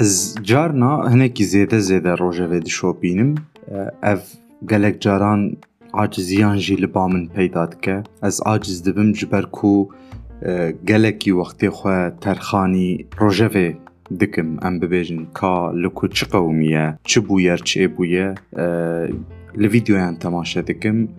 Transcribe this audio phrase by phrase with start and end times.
[0.00, 3.34] Ez carna hinekî zêde zêde rojevê dişopînim.
[4.02, 4.18] Ev
[4.66, 5.56] gelek caran
[5.92, 8.02] aciziyan jî li ba min peyda dike.
[8.22, 9.88] Ez aciz dibim ji ber ku
[10.84, 13.76] gelekî wextê xwe terxanî rojevê
[14.20, 14.58] dikim.
[14.66, 18.34] Em bibêjin ka li ku çi qewmiye çi bûyer çê bûye.
[19.58, 21.10] Li vîdyoyan temaşe dikim.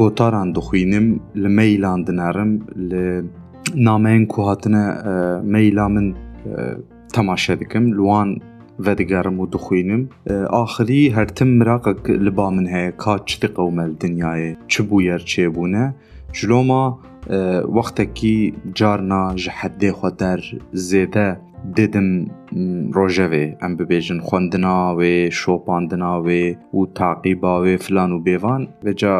[0.00, 1.06] گۆتاران دەخوێنم
[1.42, 2.50] لە مەیلان دنارم
[2.90, 3.04] لە
[3.86, 4.84] نامەیەن کو هاتنە
[5.54, 6.06] مەیلا من
[7.14, 8.30] تەماشە دکەم لوان
[8.86, 10.02] vedigerim û dixwînim
[10.62, 15.22] axirî her tim miraqek li ba min heye ka çi diqewmel dinyayê çi bû yer
[15.32, 15.84] çêbûne
[16.36, 16.84] ji loma
[17.76, 18.38] wextekî
[18.78, 20.40] carna ji heddê xwe der
[20.88, 21.28] zêde
[21.76, 22.08] دێدم
[22.96, 26.44] ڕۆژەوێ ئەم ببێژن خوندناوێ شۆپاندناوێ
[26.76, 29.16] و تاقی باوێ فلان و بێوان بێجا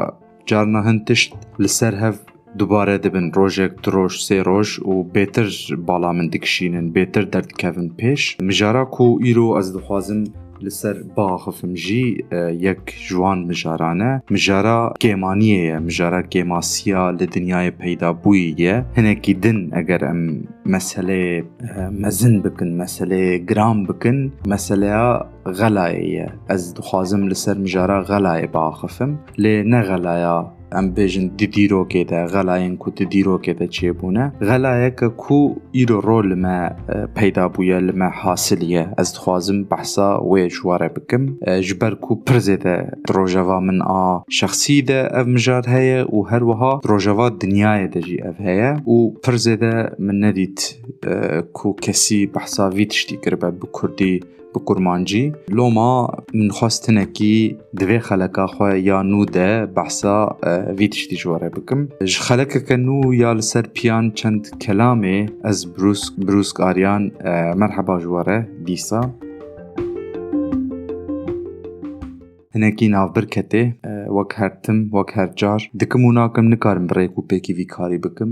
[0.48, 1.30] جارنا هەند تشت
[1.62, 2.16] لەسەر هەف
[2.58, 5.48] دوبارە دەبن ڕۆژێک درۆژ سێ ڕۆژ و بێتر
[5.86, 10.20] باڵا من دکشینن بێتر دەردکەون پێش مژارا و ئیرۆ ئەس دخوازم
[10.60, 19.32] لسر باخ فمجي آه، يك جوان مجارانا مجارا كيمانية مجارا كيماسيا لدنيا پيدا بوية هنكي
[19.32, 21.44] دن اگر ام مسألة
[21.76, 30.53] مزن بكن مسألة غرام بكن مسألة غلاية از دخوازم لسر مجارا غلاية باخفم لنا غلاية
[35.74, 36.56] îro ro li me
[37.14, 41.22] peyda bûye li me hasiliye ez dixwazim behsa wê ji ware bikim
[41.66, 42.76] ji ber ku pir zêde
[43.14, 48.16] rojeva min a şexsî de ev mijar heye û her wiha rojeva dinyayê de jî
[48.30, 50.58] ev heye û pir zêde min nedît
[51.56, 54.14] ku kesî behsa vî tiştî kiribe bi kurdî
[54.54, 55.22] په کورمانجی
[55.60, 55.88] لوما
[56.34, 57.34] من خواستنه کی
[57.80, 60.16] دوی خلکا خو یا نو ده بحثا
[60.78, 61.86] وی تشتی جواره بکم.
[62.04, 67.10] ج خلکا کنو یا لسر پیان چند کلامه از بروس بروس آریان
[67.56, 69.00] مرحبا جواره دیسا.
[72.54, 73.62] هنکینا بر کتێ
[74.16, 78.30] وەک هەرتم وەک هەرجار دکم و ناکەم نکارم بڕێک و پێکی ڤیکاری بکم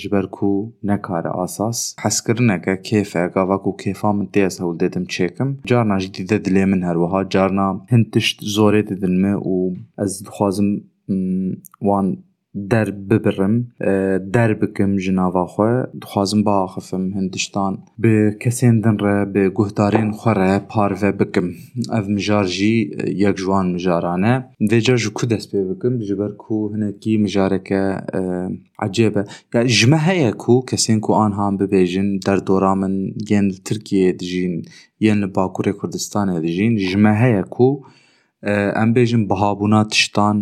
[0.00, 0.50] ji ber ku
[0.88, 6.08] nekare asas hezkirineke kêfe gava ku kêfa min tê ez hewl dêdim çêkim carna jî
[6.16, 9.54] dîde dilê min her wiha carna hin tişt zorê didin me û
[10.04, 10.70] ez dixwazim
[11.88, 12.06] wan
[12.70, 13.66] در ببرم
[14.32, 20.30] در بکم جناوا خو خوازم با خفم هندستان به کسین دن را به گهدارین خو
[20.30, 21.50] را پار و بکم
[21.92, 27.58] اوم مجار یک جوان مجارانه ده جا جو کو دست بکم جبر کو هنکی مجاره
[27.58, 27.96] که
[28.78, 29.24] عجیبه
[29.66, 32.94] جمه هیه کو کسین کو آن هم ببیجن در دورامن
[33.30, 34.64] ین ترکیه دیجین
[35.00, 37.80] ین باکوری کردستانه دیجین جمه هیه کو
[38.82, 40.36] ام بیژن بەهابوونا تشتان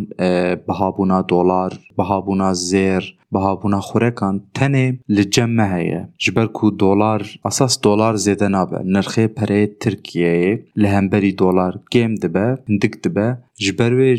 [0.67, 8.49] بەهابوونا دۆلار بەهابوونا زێر بهابونا خوراکان تنه لجمه هیه جبر کو دولار أساس دولار زیده
[8.49, 14.19] نابه نرخه پره ترکیه لهمبری دولار گیم دبه هندک دبه جبروی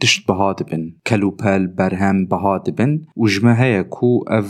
[0.00, 4.44] دشت بها دبن کلوپل برهم بها دبن و جمه هیه کو أو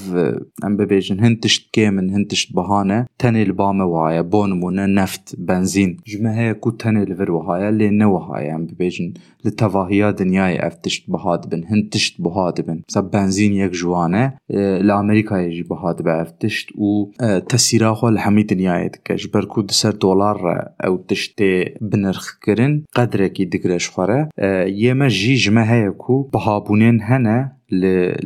[0.63, 5.97] ام ببیجن هند دشت گیمن هند دشت بهانه تنه لبامه وایه بونمونه نفت بنزین.
[6.05, 11.65] جمه هیه کو تنه لبر وایه لینه وایه ام ببیجن لتفاهيا دنياي افتشت بهاد بن
[11.65, 12.83] هن تشت بهاد بن.
[12.89, 18.43] سب بنزين يك جوانة آه لأمريكا يجي بهاد بن اف تشت و آه تسيراخو لحمي
[18.43, 19.27] دنياي دكش.
[19.27, 21.43] بركو دسر دولار آه، أو تشت
[21.81, 24.29] بنرخ كرن قدره كي دكرش خوره.
[24.39, 27.85] آه يما جي جمه هيكو بهابونين هنه ل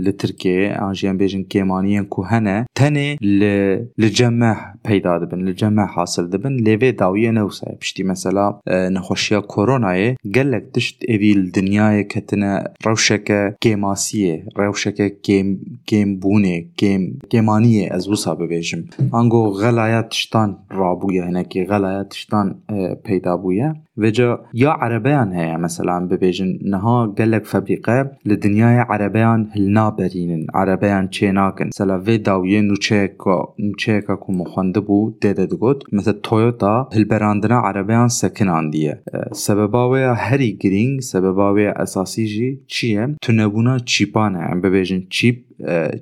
[0.08, 2.66] لتركيا انجيان بيجن كيمانيين كو هنه.
[2.82, 3.42] تنه ل
[3.98, 10.64] لجمع پیدا دبن لجمع حاصل دبن لیوی داویه نوسه پشتی مثلا نخوشیا کرونا یه گلک
[10.74, 18.84] دشت اویل دنیای کتنه روشک گیماسیه روشک گیم گیم بونه گیم گیمانیه از وسا ببیشم
[19.14, 22.62] انگو غلایت تشتان رابویا هنکی غلایت تشتان
[23.04, 29.90] پیدا بویا و جا یا عربیان هیا مثلا ببیشن نها گلک فبریقه لدنیای عربیان هلنا
[29.90, 36.12] برینن عربیان چیناکن سلا وی داویه نوچهکا نوچهکا کو مخانده بو دیده دو بود مثل
[36.12, 39.02] تویوتا هلبراندنا عربیان سکنان دیه
[39.32, 45.36] سببا ویا هری گرینگ سببا ویا اصاسی جی چیه تو نبونا چیپانه ببیجن چیپ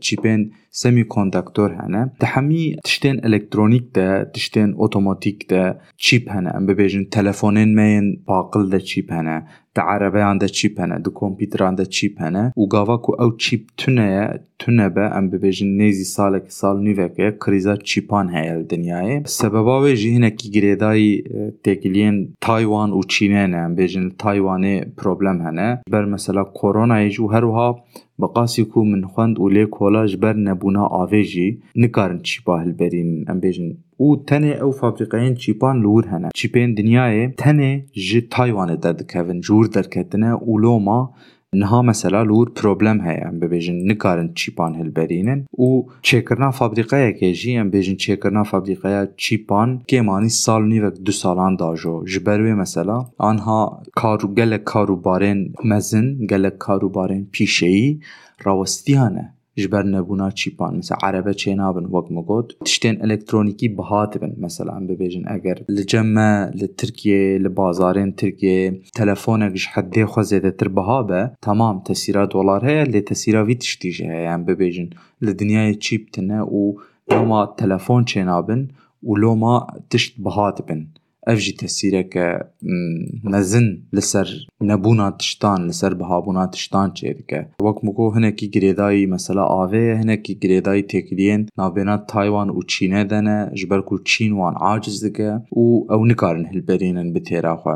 [0.01, 6.67] چیپن سمی کندکتور هنه ده همی تشتین الکترونیک ده تشتین اتوماتیک ده چیپ هنه ام
[6.67, 11.87] ببیجن تلفونین مین باقل ده چیپ هنه ده عربه ده چیپ هنه ده کمپیوتر ده
[11.87, 16.51] چیپ هنه و گاوا کو او چیپ تونه تونه به ام ببیجن نیزی سال که
[16.51, 21.23] سال نوکه کریزا چیپان هیل دنیای سببا و جهنه کی گریدای
[21.65, 27.27] تکلین تایوان و چینه نه ام ببیجن تایوانی پروبلم هنه بر مثلا کرونا ایج و
[27.27, 27.85] هر وها
[28.23, 31.49] بقاسی کو من خوند و لێ کۆلا ji ber nebûna avê jî
[31.83, 33.69] nikarin çîpa hilberînin em bêjin
[34.05, 37.73] û tenê ew fabrîqeyên çîpan li wir hene çîpên dinyayê tenê
[38.07, 40.33] ji Taywanê derdikevin ji wir derketine
[41.55, 47.33] نها مثلا لور پروبلم های ام ببیجن نکارن چیپان هلبرینن و چیکرنا فابریقه یا که
[47.33, 52.55] جی ام بیجن چیکرنا فابریقه یا چیپان که مانی سال نیو دو سالان داجو جبروی
[52.55, 58.01] مثلا آنها کارو گل کارو بارین مزن گل کارو بارین پیشهی
[58.45, 58.95] راوستی
[59.61, 64.87] جبر نبونا چیپان مثلا عربه چینا بن وگ مگود تشتین الکترونیکی بهات بن مثلا ام
[64.87, 65.23] ببیجن.
[65.27, 72.27] اگر لجمع لترکیه لبازارین ترکیه تلفون اگش حد خو زیده تر بها به تمام تسیرا
[72.27, 74.91] دولار هیا لی تسیرا وی تشتیجه هیا ام ببیجن.
[75.23, 76.73] لدنیای چیپ تنه و
[77.13, 78.69] لما تلفون چینا بن
[79.03, 80.87] و لما تشت بهات بن.
[85.73, 90.85] Ser bihabûna tiştan çê dike wek min got hinekî girêdayî mesela avê ye hinekî girêdayî
[90.93, 95.31] têkiliyên navbêhna Taywan û Çînê de ne ji ber ku Çîn wan aciz dike
[95.63, 95.65] û
[95.95, 97.75] ew nikarin hilberînin bi têra xwe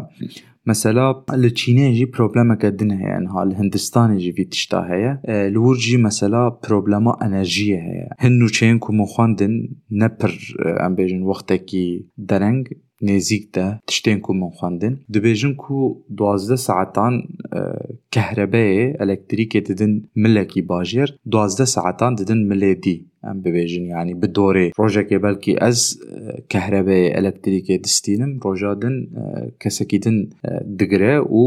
[0.67, 5.13] Mesela li Çînê jî problemeke din heye niha li Hindistanê jî vî tişta heye
[5.55, 9.55] li wir jî mesela problema enerjiyê heye hin nûçeyên ku min xwendin
[9.91, 10.33] ne pir
[10.87, 12.67] em bêjin wextekî dereng
[13.09, 14.95] نێزیکدا تشتێن و من خوندن.
[15.15, 15.81] دەبێژن و
[16.19, 17.15] دوازدە ساعتان
[18.15, 19.93] کەهرەبەیە ئەلەکتریکێ ددن
[20.23, 23.85] ملەکی باژێر دوازدە ساعتان ددن ملێدی ئەم ببێژن.
[23.93, 25.81] ینی بدۆرێ ڕۆژێکێ بەلکی ئەس
[26.53, 28.97] کەهرەبێ ئەلەکتریکێ دستینم ڕۆژادن
[29.63, 30.17] کەسەکی دن
[30.81, 31.45] دگرە و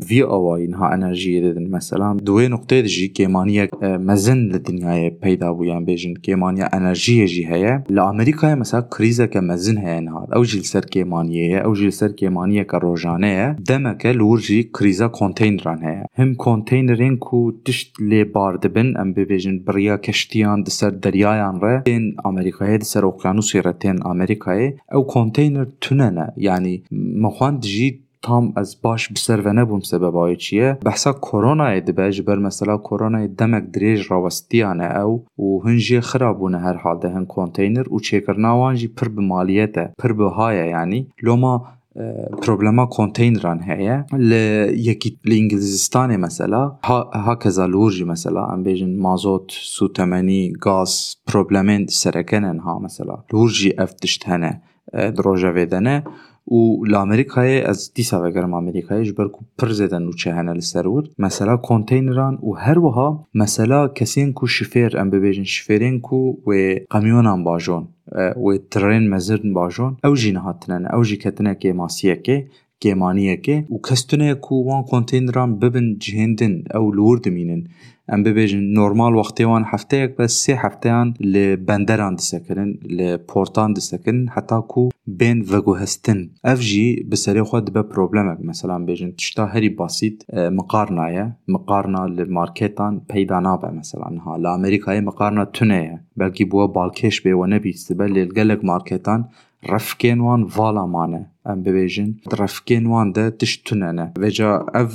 [0.00, 5.62] في أو اي نها انرجي دن مثلا دوه نقطة جي كيمانية مزن لدنیا پیدا بو
[5.64, 10.84] يان بيجن كيمانية انرجي جي هيا لأمريكا مثلا كريزة كمزن هيا نها أو جي لسر
[10.84, 16.34] كيمانية هيا أو جي لسر كيمانية كروجانية هيا دمك لور جي كريزة كونتينران هيا هم
[16.34, 21.82] كونتينرين كو تشت لي بارد بن ام بيجن بريا كشتيان دسر دريايان ره.
[21.86, 28.52] دين أمريكا هيا دسر اوكيانوسي رتين أمريكا هيا أو كونتينر تنانا يعني مخوان جي تام
[28.56, 33.26] از باش بسر و نبوم سبب آی چیه؟ بحثا کرونا اید بج بر مثلا کرونا
[33.26, 38.88] دمک دریج راوستیانه أو و هنجی خرابون هر حال ده هن کانتینر و چیکر نوانجی
[38.88, 41.66] پر بمالیت پر بهایه یعنی لما
[42.00, 44.04] آه، پروبلما کانتینران هیه.
[44.12, 44.32] ل
[44.74, 52.78] یکی ل مثلا ها ها کزالورجی مثلا ام بیجن مازوت سوتمنی گاز پروبلمن سرکنن ها
[52.78, 53.18] مثلا.
[53.32, 54.62] لورجی افتشتنه
[54.94, 56.04] آه، دروژه ودنه
[56.48, 61.08] و لامریکای از دیسا و گرم امریکای جبر کو پر زدن او چه هنل سرور
[61.18, 67.26] مثلا کانتینران او هر وها مثلا کسین کو شفیر، ام ببیجن شفیرین کو و قمیون
[67.26, 69.96] هم باجون و ترین مزرن باجون.
[70.04, 72.46] او جین هاتنن او جی کتنه که، ماسیه که،
[72.80, 73.66] گیمانیه که.
[73.70, 77.68] و کستنه کو وان کانتینران ببن جهندن، او لور دمینن
[78.12, 83.16] ام بي بيجن نورمال وقتي وان حفتيك بس سي حفتيان لي بندران دي سكن لي
[83.34, 83.80] بورتان دي
[84.28, 89.68] حتى كو بين فاغو هستن اف جي بسري خد با بروبليمك مثلا بيجن تشتا هري
[89.68, 97.20] بسيط مقارنا يا مقارنا للماركتان بيدانا با مثلا ها لامريكا مقارنا تونيه بلكي بو بالكيش
[97.20, 99.24] بي ونبي سبل للجلك ماركتان
[99.64, 104.88] رفکن وان والا مانه ام ببیجن رفکن وان ده تشتونه نه وجا او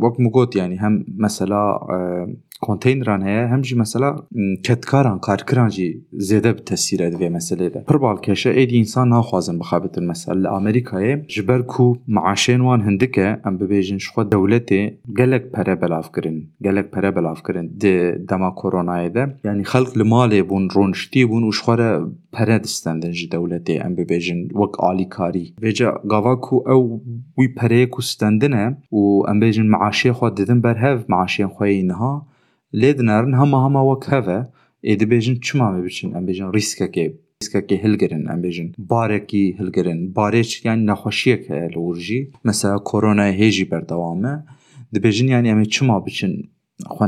[0.00, 1.78] وقت مگوت یعنی هم مثلا
[2.68, 4.08] konteyneran heye hem jî mesela
[4.66, 5.88] ketkaran karkiran jî
[6.28, 7.80] zêde bi tesîre divê meselê de.
[7.88, 10.34] Pir balkêşe êdî însan naxwazin bixebitin mesela.
[10.42, 14.80] Li Amerîkayê ji ber ku meaşên wan hindik e em bibêjin ji xwe dewletê
[15.18, 17.94] gelek pere belav kirin gelek pere belav kirin di
[18.28, 19.24] dema koronayê de.
[19.44, 21.90] Yanî xelk li malê bûn rûniştî bûn û ji xwe re
[22.32, 26.84] pere distendin ji dewletê em bibêjin wek alîkarî vêca gava ku ew
[27.38, 28.66] wî pereyê ku stendine
[28.98, 32.33] û em bêjin meaşê xwe didin xwe wek hev e ê dibêjin
[32.80, 34.38] لێ دنارن هەمە هەما وەک هەvە
[34.86, 37.06] ئێ دەبێژن چماوێ بچین؟ ئەمبێژن ریسکەکێ
[37.40, 44.34] ریسکەکە هلگرن ئەمبێژن بارێکی هلگرن بارێکیان نەخۆشیەک هەیە لە ورژی مەسا کۆرۆنای هێژی بەردەوامە.
[44.94, 46.34] دەبێژن یان ئەمە چما بچین؟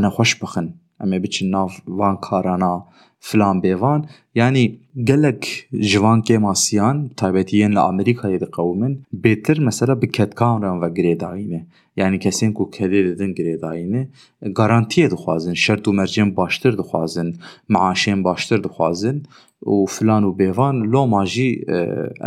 [0.04, 0.76] Nexweş bixin.
[1.02, 2.84] Em ê biçin nav van karana
[3.20, 4.04] filan bêvan.
[4.34, 10.88] Yanî gelek ji van kêmasiyan taybetiyên li Amerîkayê diqewmin bêtir mesela bi ketkan re ve
[10.96, 14.08] girêdayîne yanî kesên ku kedê didin girêdayîne
[14.42, 17.36] garantiyê dixwazin şert û mercên baştir dixwazin
[17.68, 19.22] meaşên baştir dixwazin.
[19.62, 21.64] Û filan û bêvan loma jî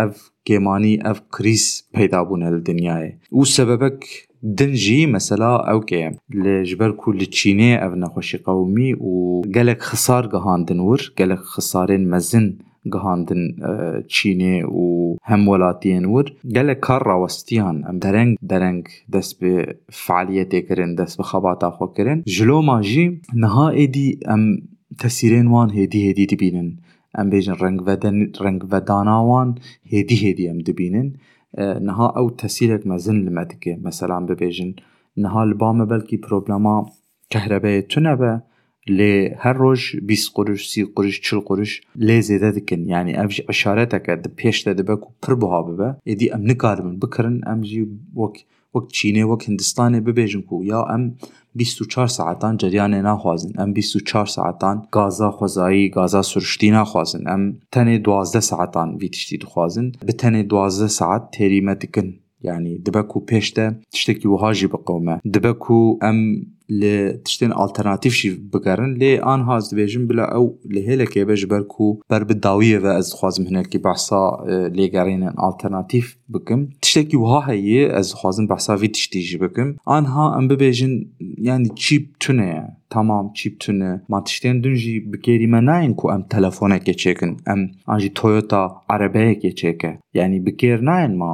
[0.04, 0.14] ev
[0.46, 7.84] kêmanî ev krîz peyda bûne li dinyayê û sebebek دنجي مثلا أوكي لجبر كل تشيني
[7.84, 12.58] أو نخوشي قومي و قالك خسار قهان دنور قالك خسارين مزن
[12.92, 19.38] قهان دن آه، تشيني و هم ولاتين ور قالك كار وستيان ام درنج درنج دس
[19.42, 24.62] بفعاليتي كرين دس بخباتا خو كرين جلو ماجي نها ايدي ام
[25.00, 26.76] تسيرين وان هيدي هيدي تبينن
[27.20, 29.56] ام بيجن رنگ ودانا وان
[29.86, 31.14] هيدي هيدي ام تبينن
[34.30, 34.72] bibêjin
[35.18, 36.86] niha li ba me belkî problema
[37.30, 38.42] kehrebeyê tune be
[38.98, 43.46] lê her roj bîst quruş sî quruş çil quruş lê zêde dikin yanî ev jî
[43.50, 47.82] işareteke di pêş de dibe ku pir buha bibe êdî em nikaribin bikirin em jî
[48.20, 48.36] wek
[48.76, 51.04] وەک چینێ وەک هندستانێ ببێژن و یا ئەم
[51.56, 58.40] 24 ساعتان جریانێ ناخوازن ئەم 24 ساعتان گازا خۆزایی گازا سروشتی ناخوازن ئەم تەنێ 12
[58.40, 62.10] ساعتان وی تشتی دخوازن بە تەنێ 12 ساعت تێریمە دکن
[62.42, 66.20] یعنی دبە و پێشتە تشتێکی وهاژی بقومە دبە و ئەم
[66.80, 67.52] لێ تشتێن
[68.18, 72.92] شي بگەرن لێ ان هاز دبێژم بلا ئەو لە هێلەکێ بە ژبەر و بەر بداویەوە
[72.98, 74.24] ئەس خوازم هەنەرکی بەسا
[74.78, 76.62] لێگەڕێنن ئالتەرناتیف بکەم.
[76.84, 79.70] تشتێکی وها هەیە از خوازم بەساوی تشتیژی بکەم.
[79.90, 80.94] ئانها ئەم ببێژن
[81.48, 82.50] یعنی چیپ تونه
[82.96, 88.64] تمام چیپ تونه ما تشتێن دونجی بکێریمە مناین کو ئەم تەلەفۆنێکێ ام ئەم ئاژی عربه
[88.94, 89.92] عربەیەکێ چێکە.
[90.18, 91.32] یعنی بکێر ناین ما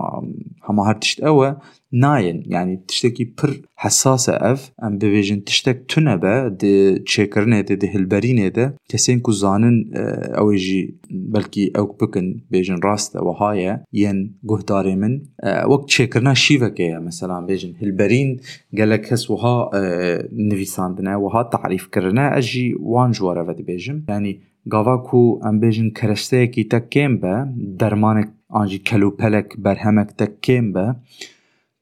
[0.68, 1.50] هەما هر تشت ئەوە
[1.96, 8.48] ناين يعني تشتكي بر حساسة أف أم بيجن تشتك تنبا دي تشيكرنة دي دي هلبرينة
[8.48, 15.22] دي كسين كوزانن آه، أو يجي بلكي أو بكن بيجن راست وهاية ين قه من.
[15.42, 18.38] آه، وك تشيكرنة شيفك مثلا بيجن هلبرين
[18.78, 24.04] قالك هس وها آه، نفيساندنا وها تعريف كرنا أجي وان جوارة فدي بيجن.
[24.10, 24.40] يعني
[24.72, 30.96] قواكو أم بيجن كرشتاكي تكيم با درمانك آنجي كلوبالك برهمك تكيم با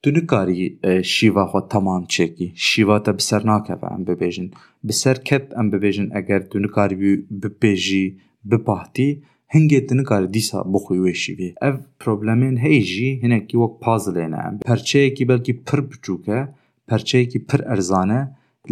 [0.03, 0.65] Tu nikarî
[1.13, 4.47] şîva xwe teman çêkî şîva te bi ser nakeve em bibêjin.
[4.87, 8.05] Bi ser ket em bibêjin eger tu nikaribî bipêjî
[8.51, 9.09] bipahtî
[9.53, 11.49] hingê tu nikarî dîsa bixwî wê şîvê.
[11.67, 14.59] Ev problemên hey jî hinekî wek puzzlê ne em.
[14.69, 16.39] Perçeyekî belkî pir biçûk e
[16.87, 18.21] perçeyekî pir erzan e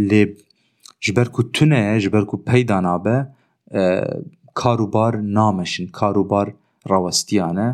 [0.09, 0.23] lê
[1.01, 3.17] ji ber ku tune ye ji ber ku peyda nabe
[4.61, 6.47] karûbar nameşin karûbar
[6.89, 7.69] rawestiyan e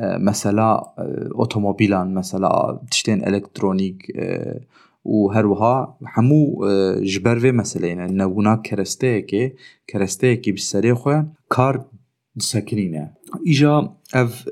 [0.00, 4.60] مثلا آه، اوتوموبيلا مثلا تشتين إلكترونيك آه،
[5.04, 7.86] و هروها همو آه، جبر و مثلا.
[7.86, 9.52] يعني نبونا كرستيكي
[9.90, 11.22] كرستيكي بسريخو
[11.56, 11.84] كار
[12.38, 13.10] سكرينة.
[13.46, 14.48] ايجا أف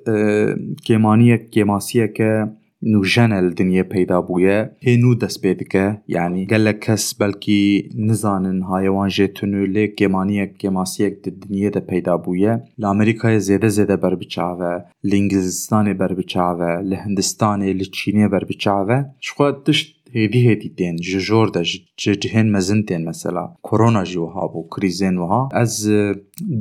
[0.84, 2.48] كيمانية كيماسية كه
[2.92, 7.64] نوژەنە لە دنیا پەیدا بووە هێن و دەست پێ دکە یعنی گەلە کەس بەلکی
[8.08, 14.72] نزانن هایەوان ژێتون و لێک گێمانیەک گێماسیەک دنیەدە پەیدا بووە لە ئەمریکای زێدە زێدە بربچاوە
[15.08, 21.48] لە ئینگلیزستانێ بربچاوە لە هندستانێ لە چینێ بربچاوە شخوا تشت هێدی هێدی دێن ji jor
[21.54, 21.62] de
[22.02, 25.74] ji cihên mezin tên mesela korona jî wiha bû krîzên wiha ez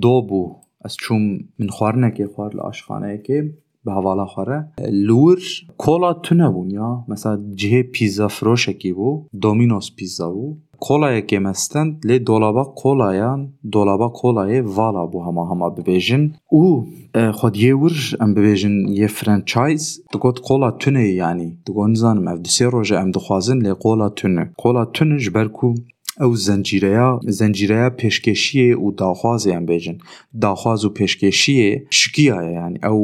[0.04, 0.42] dô bû
[0.86, 1.24] ez çûm
[1.60, 3.40] min xwarinekê xwar li aşxaneyekê
[3.86, 4.72] به حوالا خوره.
[4.92, 5.40] لور
[5.78, 10.58] کولا تونه بون یا؟ مثلا جه پیزا فروشکی بو دومینوس پیزا بو.
[10.80, 16.34] کولا که مستند لی دولابا کولایان دولابا کولای والا بو همه همه ببیجن.
[16.50, 16.88] او
[17.34, 20.02] خود یه ور ام ببیجن یه فرانچایز.
[20.14, 21.58] دکوت کولا تونه یعنی.
[21.68, 24.54] دگو نزانم اف دسی روژه ام دخوازن لی کولا تونه.
[24.58, 25.74] کولا تونه جبرکو
[26.22, 29.98] او ئەو زنجیره زەنجیرەیە پێشکێشیە و داخوازیان او
[30.46, 33.00] داخواز و پێشکێشیە شکیایەیان ئەو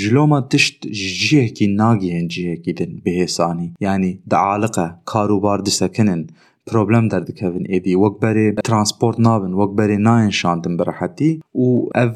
[0.00, 0.76] جلو ما تشت
[1.20, 1.68] جیەکی
[2.64, 2.92] کی دن
[5.10, 6.22] کارو بار دسکنن کاروبار دسەکنن
[6.66, 7.94] که دەردکەون ایدی.
[7.94, 12.14] وقت برای ترانسپورت نابن وەک ناین نایەنشاندن بەڕەحەتی او اف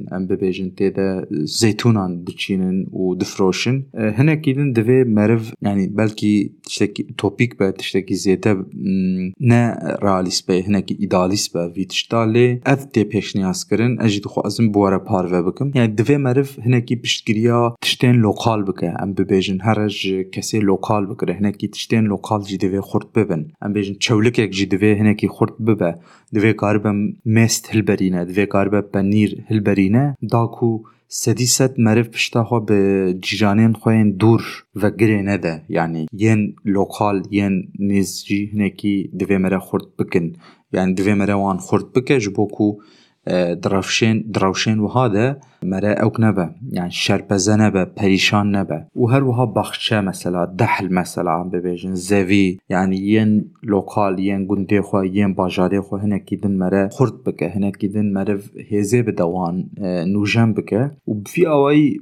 [19.03, 23.43] em bibêjin her ez ji kesê lokal bikire hinekî tiştên lokal jî divê xurt bibin.
[23.65, 25.91] Em bêjin çewlikek jî divê hinekî xurt bibe.
[26.35, 26.91] Divê karibe
[27.25, 30.15] mest hilberîne divê karibe penîr hilberîne.
[30.31, 32.79] Da ku sedîset meriv pişta xwe bi
[33.25, 34.43] cîranên xwe yên dûr
[34.75, 35.53] vegirêne de.
[35.69, 40.37] Yani yên lokal yên nêz jî hinekî divê mere xurt bikin.
[40.73, 42.79] Yani divê mere wan xurt bike ji bo ku
[43.27, 50.45] درافشين دروشين وهذا مرا اوك نبا يعني شربزة نبا پریشان نبا وهر وها بخشة مثلا
[50.45, 56.17] دحل مثلا عم ببيجن زوي يعني ين لوكال ين قندي خوا ين باجاري خوا هنا
[56.17, 58.39] كيدن مرا خورت بك هنا كيدن مرا
[58.71, 62.01] هزي بدوان آه، نوجان بك وبفي اوي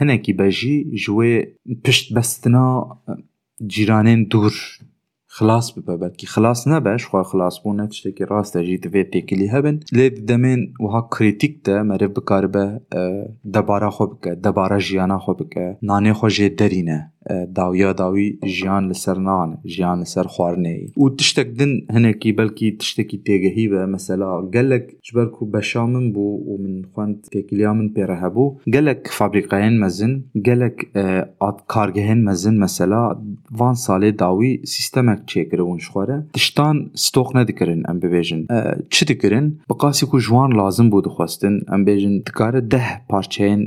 [0.00, 2.58] هنا كي بجي جوي بشت بستنا
[3.08, 3.18] آه،
[3.62, 4.54] جيرانين دور.
[5.38, 10.62] خلاص ببە بەلکی خلاص نەبەش خوا خلاصبوونە تشتێکی ڕاستە ژی دەوێت تێکلی هەبن لێ دەمێن
[10.84, 12.66] وها کریتیک دە مەرە بکاربە
[13.54, 16.48] دەبارە خۆ بکە دەبارە ژیانە خۆ بکە نانێ خۆژێ
[17.59, 23.67] داویا داوی ژیان لەسەر نان ژیان لەسەر خواردنەی و تشتێک دن هەنێکی بەلکی تشتێکی تێگەهی
[23.71, 28.55] بە مەسەلا گەلک ژبەر و بەشا من بوو و من خوند تێکیلیا من پێرە هەبوو
[28.75, 30.13] گەلک فابریقایەن مەزن
[30.47, 30.77] گەلک
[31.73, 33.03] کارگەهێن مەزن مەسەلا
[33.59, 38.41] وان ساڵێ داوی سیستەمێک چێکرەون خوارە تشتان ستۆق نەدیکردن ئەم ببێژن
[38.93, 43.61] چ دکردن بقاسی و جوان لازم بوو دخواستن ئەم بێژن دکارە ده پارچەیەن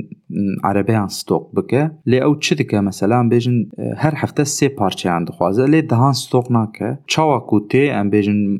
[0.64, 5.66] عربیان ستوک بکه لی او چی دکه مثلا بیجن هر هفته سه پارچه اند خوازه
[5.66, 8.58] لی دهان ستوک نکه چاوا کوتی ام بیجن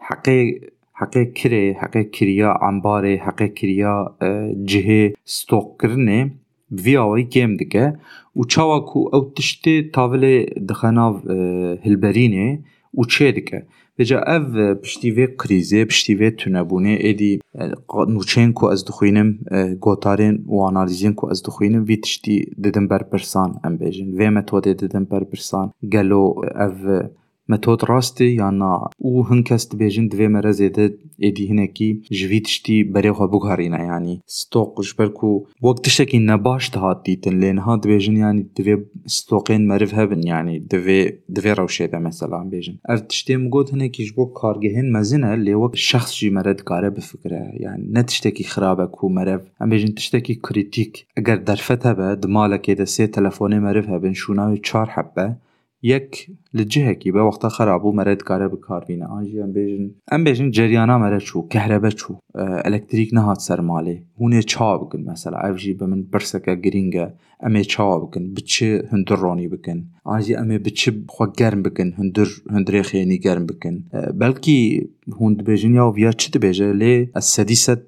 [0.00, 0.60] حقی
[0.92, 4.16] حقی کری حقی کریا انباره حقی کریا
[4.64, 6.30] جهه ستوک کرنه
[6.84, 7.94] ویاوی گیم دکه
[8.36, 11.12] و چاوا کو او تشتی تاول دخناو
[11.84, 12.58] هلبرینه
[12.98, 13.62] و چه دکه
[13.98, 17.40] بجا اف پشتیوه کریزه پشتیوه تونبونه ایدی
[18.08, 19.38] نوچین کو از دخوینم
[19.80, 24.74] گوتارین و آنالیزین کو از دخوینم وی تشتی ددن بر پرسان ام بیجن وی متوده
[24.74, 26.78] ددن بر پرسان گلو اف
[27.52, 28.74] مەتۆت ڕاستی یاننا
[29.14, 30.86] و هەن کەس دبێژن دوێ مەرە زێدە
[31.24, 35.32] ئێدی هینێکی ژوی تشتی بەرێخوا بگهڕینە ینی ستۆقش بەرک و
[35.64, 38.76] وەک تشتێکی نەباش هاتیتن لێنها دبێژن ینی دوێ
[39.16, 41.00] ستۆقێن مرف هەبن ینی دەێ
[41.36, 42.76] دوێ ڕەوشێدە مەسەلام بێژن.
[42.88, 48.02] ئەر تشتێم گوت هەنێکیش بۆ کارگەهێن مەزینە لێ وەک شخصی مەرە دکارە بفکرە یان نە
[48.08, 54.14] تشتێکی خراپە و مەرەف ئەمێژن تشتێکی کریتیک ئەگەر دەرفەت هەبە دمالەکێ دەسێ تەلەفۆنی مەرف هەبن
[54.22, 55.28] شوناوی چار حەبە.
[55.92, 56.10] یەک
[56.56, 59.06] لە جهێکی بە وەختە خراپبوو مەرەت کارە بکاربینە.
[59.12, 62.14] ئاژیان بێژن ئەم بێژن جریانە مەرە چوو کەرەبە چوو.
[62.64, 65.38] ئەلکتریک نەهات سەرماڵێ هوێ چا بگن مەسەلا.
[65.44, 66.00] ئەژی بە من
[66.44, 67.06] که گرینگە.
[67.44, 68.52] ئەمێ چاوا بکن بچ
[68.92, 69.78] هەندر ڕۆنی بکن.
[70.10, 70.80] ئاژی ئەمێ بچ
[71.14, 73.76] خۆ گەرم بکن هەندر هەندرێ خێنی گەرم بکن.
[74.20, 74.58] بەلکی
[75.18, 77.80] هون دبێژن یا ڤیا چ دەبێژە؟ لێ ئە سەدی سەد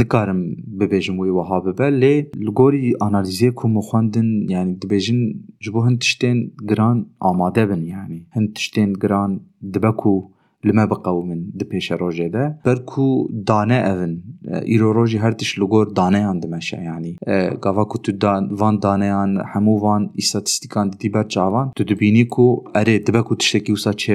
[0.00, 0.40] نکارم
[0.78, 1.86] ببێژم وی وەها ببە.
[2.02, 2.14] لێ
[2.46, 5.20] لەگۆری ئانالیزیە کوم خوندن ینی دبێژن
[5.62, 6.98] ji bo hin tiştên giran
[7.30, 8.90] amade bin yanî hin tiştên
[10.64, 14.22] لما بقاو من دبيش پیش روجه ده برکو دانه اون
[14.62, 17.16] ایرو روجی هر تش لگور دانه اند مشه یعنی
[17.60, 22.24] گاوا کو تو دان وان دانه ان همو وان استاتستیکان دی بر چاوان تو دبینی
[22.24, 24.14] کو اره دبه کو تشتکی وسا چه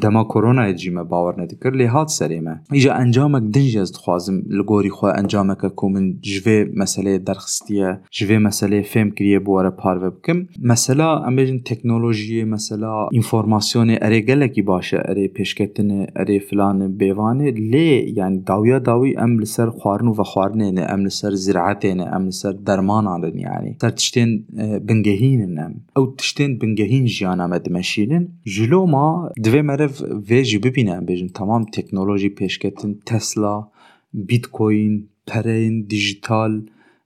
[0.00, 5.06] دما کرونا ما باور ندکر لی هات سریمه ایجا انجامک دنج از خوازم لگوری خو
[5.06, 11.58] انجامک کو من جوه مسئله درخستیه جوه مسئله فهم کریه بواره پارو بکم مثلا امبیجن
[11.58, 15.28] تکنولوژی مثلا انفورماسیون اره گلکی باشه اره
[15.62, 21.34] شکستنه اري فلان بيوانه لي یعنی داویا داوی ام لسر خوارن و خواردن ام لسر
[21.34, 24.30] زراعتين ام لسر درمان عندن یعنی سر تشتين
[24.88, 31.64] بنگهین نم او تشتين بنجهين جيانا مشینن جلو ما دوي مرف فيجي ببينه بيجن تمام
[31.64, 33.56] تکنولوژی پیشکتن تسلا
[34.28, 34.94] بیت کوین
[35.26, 36.52] پرین دیجیتال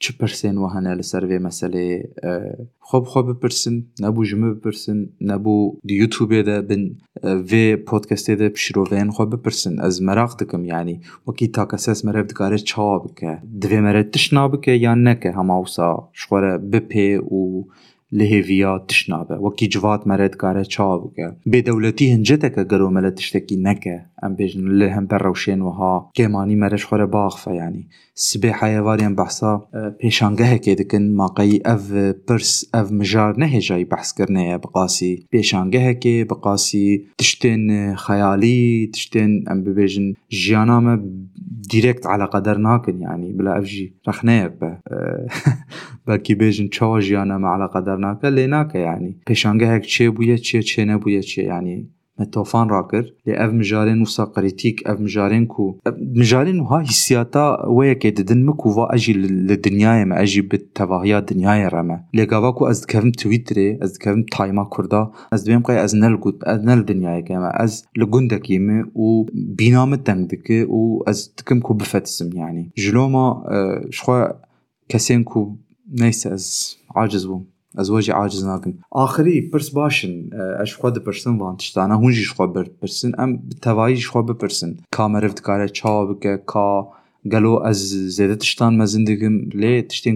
[0.00, 1.98] çi pirsên we hene li ser vê meseleyê
[2.88, 5.56] xwe bi xwe bipirsin nebû ji min bipirsin nebû
[5.88, 11.52] di YouTubeê de bin vê podcastê de şîroveyên xwe bipirsin ez merak dikim yanî wekî
[11.52, 16.42] takeses merev dikare çawa bike divê mere tişt nabike yan neke hema wisa ji xwe
[16.42, 17.64] re bipê û
[18.11, 23.09] لهیویا تشنابه و کی جوات مرد کاره چاو که به دولتی هنجته که گرو مل
[23.09, 27.87] تشتکی نکه ام بیشن لهم بر روشین و ها که مانی مرش خوره باخ فیعنی
[28.13, 29.67] سبه حیواریم بحثا
[29.99, 31.91] پیشانگه که دکن ماقی اف
[32.27, 39.63] پرس اف مجار نه جای بحث کرنه بقاسی پیشانگه که بقاسی تشتن خیالی تشتن ام
[39.63, 41.03] بیشن جیانام
[41.69, 44.77] ديريكت على قدر ناكن يعني بلا افجي رح نايب
[46.07, 49.17] بلكي بيجن تشوجي أنا ما على قدر ناكن لي ناكا يعني.
[49.27, 54.87] بيشانجا هيك تشي بويا تشي تشي نبويا تشي يعني متوفان راكر لأف مجارين وصا قريتيك
[54.87, 61.17] أف مجارين كو مجارين وها هسياتا ويا كي تدنمك وفا أجي للدنيا يما أجي بالتباهية
[61.17, 66.21] الدنيا يرمى لقاباكو أز كفم تويتري أز كفم تايما كردا أز بيم قاي أز نل
[66.21, 71.73] قد أز نل دنيا يكيما أز لقندك يمي و بينام تنبك و أز تكم كو
[71.73, 73.43] بفتسم يعني جلوما
[73.89, 74.25] شخوا
[74.89, 75.55] كسين كو
[75.91, 77.83] نيس أز عاجز بوم bîna min teng dike û ez dikim ku bifetisim yanî ji
[77.83, 79.51] loma ji xwe kesên ku neyse ez aciz bûm ez we jî aciz nakim axirî
[79.51, 83.55] pirs başin ez ji xwe dipirsin van tiştana hûn jî ji xwe bipirsin em bi
[83.55, 86.87] tevahî ji xwe bipirsin ka meriv dikare çawa bike ka
[87.27, 87.79] gelo ez
[88.17, 90.15] zêde tiştan mezin dikim lê tiştên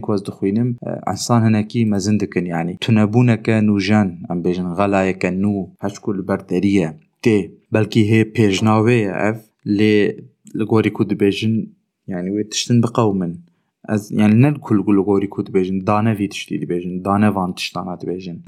[13.89, 17.69] از یعنی نه کل کل گوری کود بیشن دانه وی تشتی دی بیشن دانه وانتش
[17.69, 18.43] دانه دی بیشن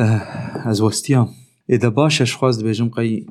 [0.64, 1.30] از وستیام
[1.70, 3.26] اده باش اش خواست بیشم قی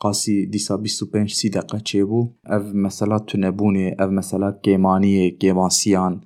[0.00, 3.38] قاسی دیسا بیست و پنج سی دقیقه چه بو؟ او مثلا تو
[3.98, 6.20] او مثلا گیمانیه گیمانسیان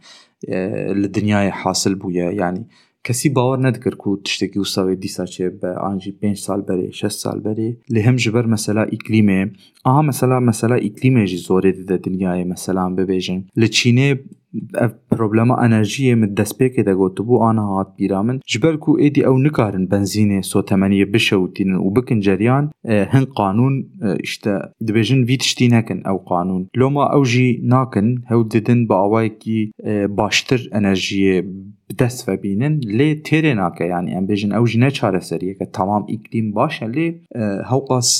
[1.03, 2.35] لدنیای حاصل بویه.
[2.35, 2.67] یعنی
[3.07, 7.39] کەسی باوە نەدکرد و تشتێکی و ساوێ دیساچێ بە ئاجی 5 سال بەرێ 6 سال
[7.47, 7.71] بەرێ.
[7.95, 9.41] لە هەم ژبەر مەسەلا ئیکلیمێ.
[9.87, 13.41] ئاها مەسەلا مەسەلا ئیکلیمێژی زۆرێ دەدە دنیاە مەسەلام ببێژن.
[13.61, 14.11] لە چینێ
[15.11, 21.07] پرۆبلەما ئەنەژیە من دەستپێکێ دەگوتبوو ئانا هاات بیرامن ژبەرک و ئێدی ئەو نکارن بنزینێ سۆتەمەنیە
[21.15, 22.65] بشەوتینن و بکن جەریان
[23.13, 23.75] هەن قانون
[24.31, 24.55] شتە
[24.87, 26.63] دەبێژن وی تشتی نەکەن ئەو قانون.
[26.81, 29.61] لۆما ئەوژی ناکن هەو ددن بە ئاوایەکی
[30.19, 31.37] باشتر ئەنەژیە
[31.99, 37.09] دەست ببینن لێ تێرێ ناکەیانی ئەم بێژن ئەو ژنە چارەسەریە کە تەمام ئیکلیم باشە لێ
[37.71, 38.11] هەوقاس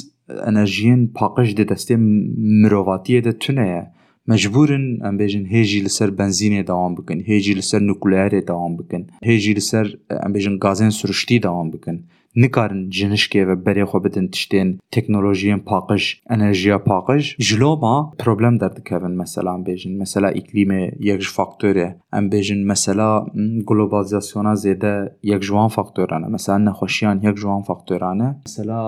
[0.45, 1.97] ئەنەژیین پاقش دە دەستێ
[2.61, 3.83] مرۆڤاتیە دەتونەیە.
[4.31, 9.87] مەجبورن ئەم بێژن هێژی لەسەر بنزینێ داوام بکەن هێژی لەسەر نوکولارێ داوام بکەن هێژی لەسەر
[10.23, 11.99] ئەم بێژن گازێن سروشتی داوام بکەن.
[12.37, 17.37] نکارن جنشکێ و بەرێخۆ بدن تشتین تکنولوژی پاکش انرژی پاکش.
[17.47, 19.93] جلو ما پرۆبلم دەردکەون مثلا بێژن
[21.01, 23.11] یک جو فاکتوره، ام ئەم بێژن مەسەلا
[23.69, 26.27] گلۆبازیاسیۆنا زیده یک جوان فاکتورانه.
[26.37, 28.37] مثلا نخوشیان یک جوان فاکتورانه.
[28.47, 28.83] مثلا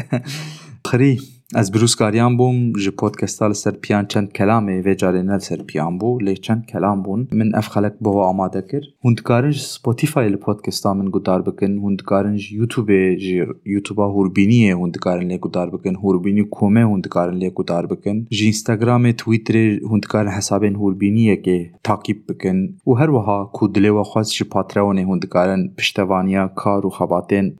[0.88, 1.18] xirî
[1.52, 6.18] از بروز کاریان بوم جی پودکستا سرپیان چند کلامه و جاری نال سر پیان بو
[6.18, 10.36] لی چند کلام بون من اف خلق بو آماده کر هند کارن جی سپوتیفای لی
[10.36, 11.66] پودکستا من گدار بکن.
[11.66, 15.94] هند جی یوتوب جی یوتوبا هوربینی هند کارن لی گدار بکن.
[15.94, 18.26] هوربینی کومه هند کارن لی گدار بکن.
[18.30, 19.56] جی انستاگرام تویتر
[19.90, 22.68] هند کارن هوربینی که تاکیب بکن.
[22.86, 27.56] و هر وها کودلی و خواست جی پاترونی هند کارن پشتوانیا کار و خواتین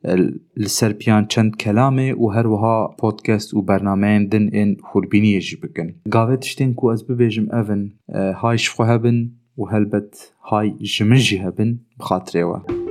[0.57, 5.89] لسر پیان چند کلامه و هر وها پودکست و برنامه دن ان خوربینی جی بکن
[6.11, 7.93] گاوه تشتین کو از ببیجم اون
[8.43, 12.84] های شفخه هبن و هلبت های جمجی هبن بخاطره و بخاطره